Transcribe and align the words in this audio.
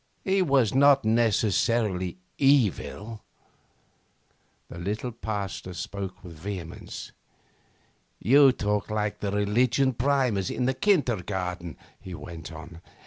He 0.23 0.41
was 0.41 0.73
not 0.73 1.05
necessarily 1.05 2.17
evil.' 2.39 3.21
The 4.67 4.79
little 4.79 5.11
Pasteur 5.11 5.75
spoke 5.75 6.23
with 6.23 6.39
vehemence. 6.39 7.11
'You 8.19 8.51
talk 8.51 8.89
like 8.89 9.19
the 9.19 9.29
religion 9.31 9.93
primers 9.93 10.49
in 10.49 10.65
the 10.65 10.73
kindergarten,' 10.73 11.77
he 11.99 12.15
went 12.15 12.51
on. 12.51 12.81